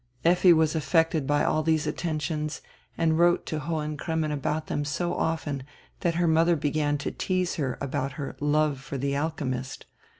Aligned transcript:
Effi 0.25 0.51
was 0.51 0.73
affected 0.73 1.27
by 1.27 1.43
all 1.43 1.61
these 1.61 1.85
attentions 1.85 2.61
and 2.97 3.19
wrote 3.19 3.45
to 3.45 3.59
Hohen 3.59 3.97
Cremmen 3.97 4.31
about 4.31 4.65
them 4.65 4.83
so 4.83 5.13
often 5.13 5.61
that 5.99 6.15
her 6.15 6.27
mother 6.27 6.55
began 6.55 6.97
to 6.97 7.11
tease 7.11 7.57
her 7.57 7.77
about 7.79 8.13
her 8.13 8.35
"love 8.39 8.79
for 8.79 8.97
the 8.97 9.13
alchymist." 9.15 9.85